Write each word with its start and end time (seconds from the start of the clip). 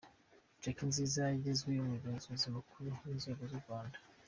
Jack 0.61 0.77
Nziza 0.89 1.21
yagizwe 1.33 1.71
“Umugenzuzi 1.83 2.47
Mukuru 2.55 2.87
w’Ingabo 3.05 3.43
z’u 3.51 3.59
Rwanda” 3.63 3.97